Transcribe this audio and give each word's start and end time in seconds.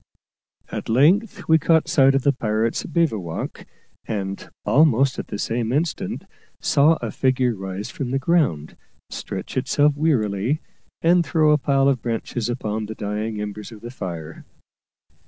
At 0.71 0.89
length 0.89 1.47
we 1.47 1.59
caught 1.59 1.87
sight 1.87 2.15
of 2.15 2.23
the 2.23 2.33
pirates' 2.33 2.85
bivouac, 2.85 3.67
and, 4.07 4.49
almost 4.65 5.19
at 5.19 5.27
the 5.27 5.37
same 5.37 5.71
instant, 5.71 6.23
saw 6.59 6.93
a 7.03 7.11
figure 7.11 7.53
rise 7.53 7.91
from 7.91 8.09
the 8.09 8.17
ground, 8.17 8.75
stretch 9.11 9.55
itself 9.57 9.95
wearily, 9.95 10.59
and 11.03 11.23
throw 11.23 11.51
a 11.51 11.59
pile 11.59 11.87
of 11.87 12.01
branches 12.01 12.49
upon 12.49 12.87
the 12.87 12.95
dying 12.95 13.39
embers 13.39 13.71
of 13.71 13.81
the 13.81 13.91
fire. 13.91 14.43